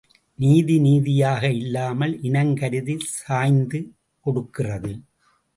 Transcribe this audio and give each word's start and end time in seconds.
நீதி 0.39 0.75
நீதியாக 0.79 1.43
இல்லாமல் 1.51 2.13
இனம் 2.21 2.53
கருதி 2.55 2.95
சாய்ந்து 3.17 3.81
கொடுக்கிறது. 4.25 4.93